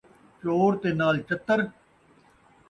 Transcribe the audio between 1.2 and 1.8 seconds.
چتّر